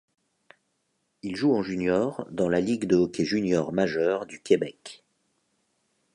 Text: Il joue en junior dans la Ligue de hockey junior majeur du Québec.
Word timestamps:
Il 1.21 1.35
joue 1.35 1.53
en 1.53 1.61
junior 1.61 2.25
dans 2.31 2.49
la 2.49 2.59
Ligue 2.59 2.85
de 2.87 2.95
hockey 2.95 3.23
junior 3.23 3.71
majeur 3.71 4.25
du 4.25 4.39
Québec. 4.41 5.03